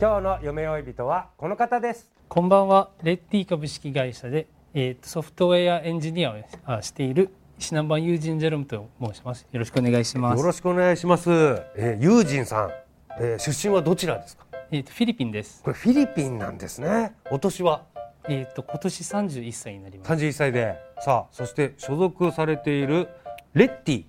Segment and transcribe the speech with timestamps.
[0.00, 2.90] 今日の夢追い人はこの方ですこんばんは。
[3.02, 9.46] レッティ株式会社で、えーとソフトウェアエンジニアをあしている石南蛮友人ジェロムと申します。
[9.50, 10.38] よろしくお願いします。
[10.38, 11.30] よろしくお願いします、
[11.74, 12.70] えー、ユージンさん、
[13.18, 14.44] えー、出身はどちらですか？
[14.70, 15.62] えーとフィリピンです。
[15.62, 17.82] これフィリピンなんですねお年は？
[18.28, 20.12] えっ、と今年31歳になります。
[20.12, 23.08] 31歳でさあそして所属されている
[23.54, 24.04] レッティ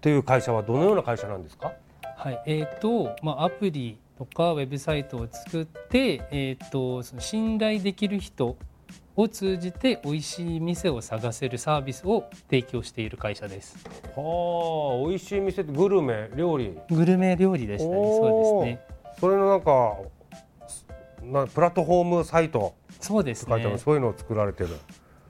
[0.00, 1.72] という会社はどのような会社なんですか？
[2.16, 2.42] はい。
[2.46, 8.58] えっ、とまあアプリとかウェブサイトを作って、えっ、とその信頼できる人
[9.16, 13.78] を通じて美味しい店を探せるサービスを提供している会社です。
[14.14, 16.76] はあ美味しい店ってグルメ料理？
[16.90, 18.86] グルメ料理でしたり、そうですね。
[19.18, 19.96] それのなんか
[21.22, 22.74] なプラットフォームサイト？
[23.00, 23.78] そうですね。
[23.78, 24.68] そういうのを作られてる、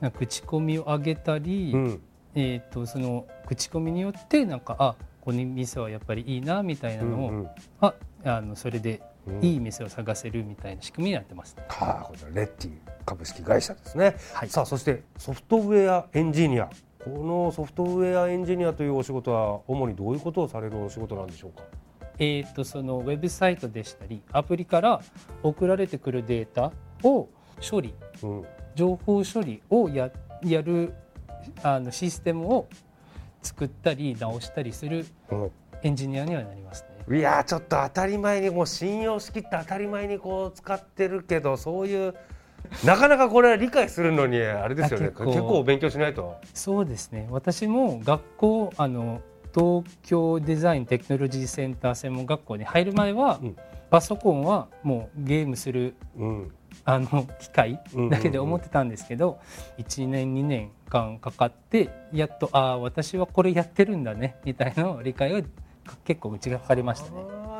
[0.00, 2.00] なんか口コミを上げたり、うん、
[2.34, 7.48] えー、とその口コミによってなんかあこの店はやっぱりいいなみたいなのを、うんうん。
[7.82, 7.92] あ
[8.24, 9.44] あのそれでうん。
[9.44, 12.72] いい店を探せるみたいな仕組みになってます、はあ、こちらレッティ
[13.04, 14.48] 株式会社ですね、はい。
[14.48, 16.70] さあそしてソフトウェアエンジニア。
[17.04, 21.62] このソフトウェアエンジニアというお仕事は主にどういうことをされるお仕事なんでしょうか？
[22.18, 25.00] えー、とそのウェブサイトでしたりアプリから
[25.42, 26.72] 送られてくるデータ
[27.06, 27.28] を
[27.70, 28.44] 処理うん。
[28.74, 30.10] 情報処理をや
[30.42, 30.94] やる
[31.62, 32.68] あのシステムを
[33.42, 35.50] 作ったり直したりするうん。
[35.82, 36.82] エンジニアにはなります。
[36.82, 36.87] ね。
[37.10, 42.14] いやーちょっと当たり前にもう信用しきって当たり前にこう使ってるけどそういう
[42.84, 45.12] なかなかこれは理解するのにあれですよね。
[45.14, 45.62] あ結構。
[45.64, 46.36] 勉強しないと。
[46.54, 47.26] そうですね。
[47.30, 49.22] 私も学校あの
[49.54, 53.56] 東京デザインテクノロジーセンター専門学校に入る前は、うん。
[53.90, 56.52] パソコンはもうゲームするうん。
[56.84, 58.10] あの機械うんうんうん。
[58.10, 59.40] だけで思ってたんですけど、
[59.78, 65.42] 1年2年間かかってやっとああ私はこれやってるんだねみたいな理解を
[66.04, 67.16] 結構うちがかかりましたね。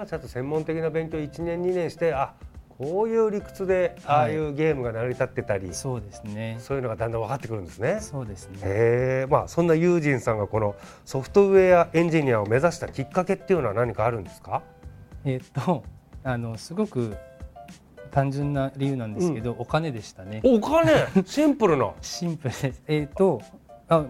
[0.07, 2.35] ちゃんと専門的な勉強1年2年してあ
[2.79, 6.59] こういう理屈でああいうゲームが成り立ってたり、そうですね。
[6.61, 7.99] そういうのがだんだん分かってくるんですね。
[8.01, 8.59] そうですね。
[8.63, 14.63] へえまあそんなユージンさんがこのソフトウェアエンジニアを目指したきっかけっていうのは何かあるんですか？
[15.25, 15.83] えーっと
[16.23, 17.17] あのすごく
[18.13, 20.41] 単純な理由なんですけど、お金でしたね。
[20.45, 20.93] お金？
[21.27, 22.83] シンプルな シンプルです。
[22.87, 23.43] えっ、と
[23.89, 24.05] あ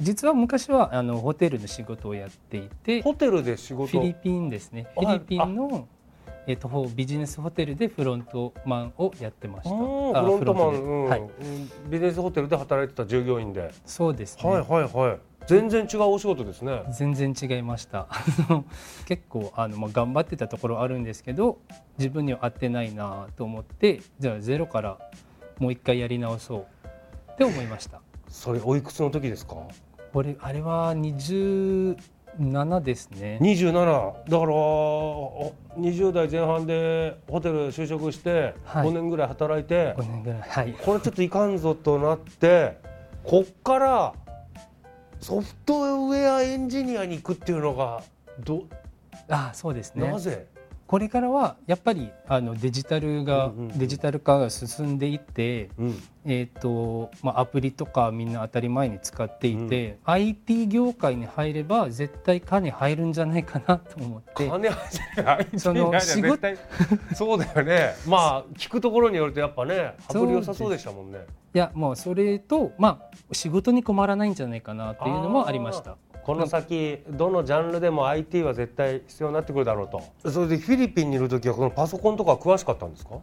[0.00, 3.98] 実は昔はあのホテルの仕事をやっていてフホテルで仕事？
[3.98, 4.86] ィリピンですね。
[4.96, 5.88] あフィリピンの
[6.46, 9.74] えっ、とほビジネスホテルでフロントマンをやってました。
[9.74, 11.22] うんフあロントマン、うんはい、
[11.88, 14.50] ビジネスホテルで働いてた従業員で、そうですね。
[14.50, 18.06] はいはいはい全然違うお仕事ですね全然違いました。
[19.06, 21.58] 結構あのまあ頑張ってたところあるんですけど、
[21.98, 24.98] 自分には合ってないなと思って、じゃあゼロから
[25.58, 26.66] もう一回やり直そう
[27.32, 28.00] って思いました。
[28.32, 29.56] それおいくつの時ですか？
[30.12, 31.96] これあれは27
[32.82, 33.38] ですね。
[33.42, 38.88] 27だからお20代前半でホテル就職してはい。
[38.88, 40.72] 5年ぐらい働いて、5年ぐらいはい。
[40.72, 42.78] これちょっといかんぞとなって
[43.22, 44.14] こっから
[45.20, 48.02] ソフトウェアエンジニアに行くっていうのが
[48.40, 48.64] ど、
[49.28, 50.10] あそうですね。
[50.10, 50.46] なぜ？
[50.92, 53.78] これからはやっぱりあのデジタルが、うんうんうん。
[53.78, 56.02] デジタル化が進んでいって、うん。
[56.26, 64.46] えーとまあ、アプリとかみんな当たり前に使っていて、IT 業界に入れば絶対金入るんじゃないかなと思って。
[64.50, 66.46] 金入ってその仕事。
[67.16, 67.94] そうだよね。
[68.06, 71.20] まあ聞くところによるとやっぱね羽振り良さそうでしたもんね。
[71.54, 75.96] いやもうそれと、まあ、仕事に困らないんじゃないかなっていうのもありました。
[76.24, 80.30] この先どのジャンルでも IT は絶対必要になってくるだろうと。
[80.30, 83.16] それでフィリピンにいる時はこのパソコンとか詳しかったんですか？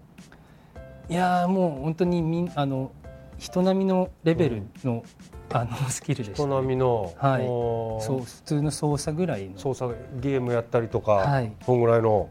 [1.10, 2.92] いやーもう本当にみんあの
[3.38, 5.04] 人並みのレベルの,、
[5.52, 7.46] あのスキルでした、人並みの、はい。
[7.46, 9.58] そう普通の操作ぐらいの。
[9.58, 11.52] 操作ゲームやったりとか、はい。
[11.66, 12.30] そんぐらいの。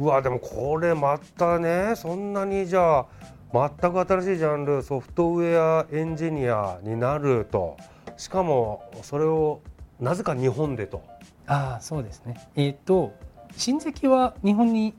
[0.00, 3.06] うわでもこれまたねそんなにじゃあ
[3.52, 7.76] 全く新しいジャンルソフトウェアエンジニアになると。
[8.16, 9.60] しかもそれを
[10.02, 11.02] なぜか日本でと。
[11.46, 12.48] ああそうですね。
[12.56, 13.14] えっ、と
[13.56, 14.94] 親戚は日本に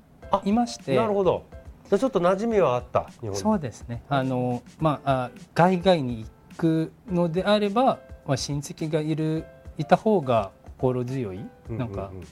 [0.46, 0.96] いまして。
[0.96, 1.44] なるほど。
[1.90, 4.02] じゃあちょっと馴染みはあったそうですね。
[4.08, 9.46] あのまああ海外に行くのであれば、まあ、親戚がいる
[9.78, 11.46] いた方が心強い。
[11.70, 12.26] なんか、ううおな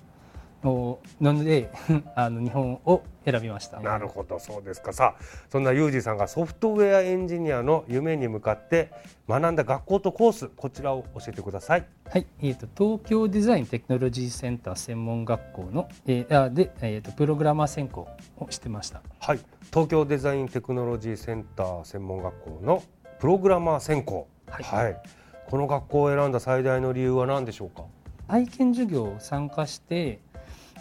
[0.63, 1.71] ので
[2.15, 8.91] あの日本を選びましたなるほどそうですかさあそんなユージさんがソフトウェアエンジニアの夢に向かって
[9.27, 22.83] 学んだ学校とコースこちらを教えてくださいはい、えー、と東京デザインテクノロジーセンター専門学校の、えー、あで、えー、とプログラマー専攻をしてましたはい東京デザインテクノロジーセンター専門学校の
[23.19, 25.01] プログラマー専攻はい
[25.47, 27.83] この学校を選んだ最大の理由は何でしょうか
[28.27, 30.21] 体験授業を参加して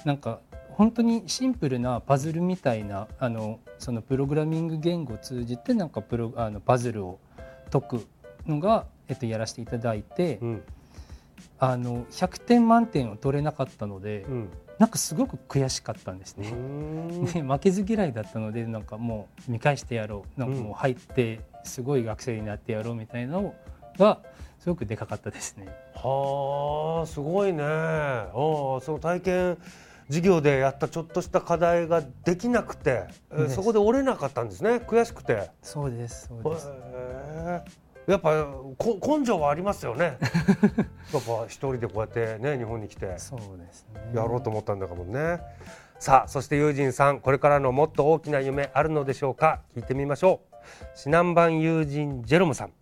[0.05, 7.19] なんか本当にシンプルなパズルみたいなあのそのプログラミング言語を通じてなんかプロあのパズルを
[7.71, 8.07] 解く
[8.47, 10.63] のが、えっと、やらせていただいて、うん
[11.63, 14.49] あの100点満点を取れなかったので、うん
[14.79, 16.53] なんかすごく悔しかったんですね。
[16.53, 23.55] んで負けず嫌いだったのでなんかもう見返してやろうなんかもう入ってすごい学生になってやろうみたいなの
[23.99, 24.21] が
[24.59, 25.67] すごくでかかったですね。
[25.95, 29.59] はあすごいねああその体験
[30.11, 33.05] 授業でやったちょっとした課題ができなくて、
[33.49, 34.73] そこで折れなかったんですね。
[34.87, 35.51] 悔しくて。
[35.63, 36.69] そうですそうです。
[36.69, 37.63] へえ
[38.09, 38.45] やっぱ
[38.77, 40.19] こ根性はありますよね。
[41.15, 43.17] やっぱ一人でこうやってね日本に来て。
[43.19, 44.11] そうですね。
[44.13, 45.41] やろうと思ったんだかもね。
[46.01, 49.61] さあそして友人さんこれからのもっと大きな夢あるのでしょうか。
[49.77, 50.57] 聞いてみましょう。
[50.97, 52.73] 指南板友人ジェロムさん。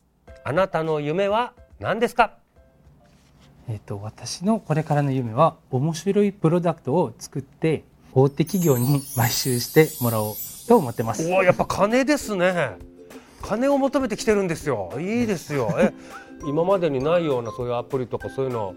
[0.44, 2.37] あなたの夢は何ですか？
[3.68, 7.84] えっと私のこれからの夢は面白いプロダクトを作って
[8.14, 10.34] 大手企業に買収してもらおう
[10.66, 11.30] と思ってます。
[11.30, 12.78] おおやっぱ金ですね。
[13.42, 14.92] 金を求めてきてるんですよ。
[14.98, 15.74] いいですよ。
[15.78, 15.92] え
[16.46, 18.74] 今までにないようなそういうアプリとかそういうのを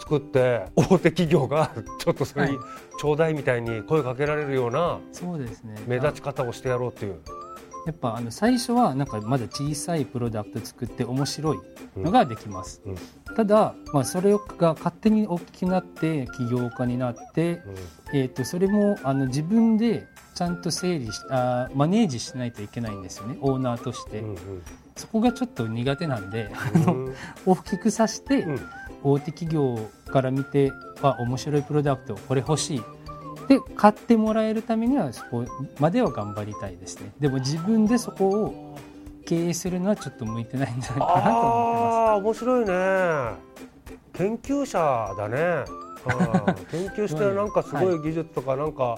[0.00, 1.70] 作って大手企業が
[2.00, 2.66] ちょっとそれにはい。
[2.98, 5.76] ちょうだいみたいに声かけられるようなそうですね。
[5.86, 7.20] 目立ち方をしてやろうっていう
[7.86, 11.58] やっぱあの最初はなんかまだ小さいプロダクト作って面白い
[11.96, 12.80] のができます。
[12.84, 12.96] うん。
[13.34, 17.60] ただまあそれが勝手に大きくなって起業家になって、
[18.12, 23.36] えっとそれもあの自分でちゃんと整理しあーマネージしないといけないんですよね。
[23.40, 24.36] オーナーとして、うん
[24.96, 26.52] そこがちょっと苦手なんで
[26.86, 27.06] うん。
[27.06, 27.14] うん
[27.46, 28.60] 大きくさして、うん。
[29.02, 30.72] 大手企業から見て
[31.02, 32.82] あ面白いプロダクトこれ欲しい
[33.48, 35.44] で買ってもらえるためにはそこ
[35.78, 37.12] までは頑張りたいですね。
[37.20, 38.78] でも自分でそこを
[39.24, 43.54] 経営するのはちょっと向いてないんじゃないかなと思ってまああー面白いね。
[44.12, 45.64] 研究者だね。
[46.06, 46.54] うん。
[46.70, 48.96] 研究してなんかすごい技術とかなんか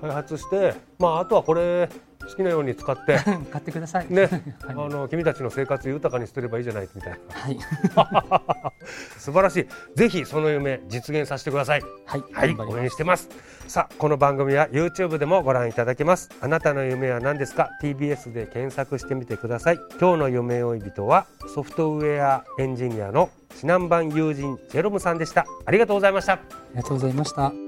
[0.00, 1.88] 開発して、まああとはこれ
[2.28, 3.18] 好きなように使って。
[3.18, 4.06] す 買ってください。
[4.08, 4.22] ね。
[4.28, 4.40] はい。
[4.68, 7.18] あの君たちの生活豊かにすればいいじゃないみたいな。
[7.30, 7.58] はい、
[9.18, 9.68] 素晴らしい。
[9.96, 11.82] ぜひその夢実現させてください。
[12.06, 12.24] はい。
[12.32, 12.56] はい。
[12.56, 13.28] 応援してます。
[13.66, 16.30] さあこの番組は YouTube でもご覧いただけます。
[16.40, 19.78] あなたの夢は何ですか？TBS で検索してみてください。
[20.00, 25.46] 今日の夢追い人はソフトウェアエンジニアの指南板友人ジェロムさんでした。
[25.64, 26.34] ありがとうございました。
[26.34, 26.40] あ
[26.74, 27.67] りがとうございました